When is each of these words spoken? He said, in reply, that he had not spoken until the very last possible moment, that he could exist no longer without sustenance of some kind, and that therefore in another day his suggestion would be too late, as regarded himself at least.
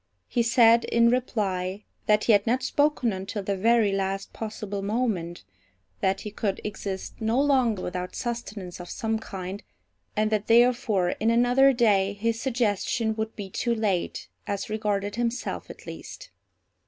He 0.27 0.41
said, 0.41 0.85
in 0.85 1.11
reply, 1.11 1.83
that 2.07 2.23
he 2.23 2.31
had 2.31 2.47
not 2.47 2.63
spoken 2.63 3.13
until 3.13 3.43
the 3.43 3.55
very 3.55 3.91
last 3.91 4.33
possible 4.33 4.81
moment, 4.81 5.43
that 5.99 6.21
he 6.21 6.31
could 6.31 6.59
exist 6.63 7.13
no 7.21 7.39
longer 7.39 7.83
without 7.83 8.15
sustenance 8.15 8.79
of 8.79 8.89
some 8.89 9.19
kind, 9.19 9.61
and 10.15 10.31
that 10.31 10.47
therefore 10.47 11.09
in 11.19 11.29
another 11.29 11.71
day 11.71 12.13
his 12.13 12.41
suggestion 12.41 13.13
would 13.15 13.35
be 13.35 13.47
too 13.47 13.75
late, 13.75 14.27
as 14.47 14.71
regarded 14.71 15.17
himself 15.17 15.69
at 15.69 15.85
least. 15.85 16.31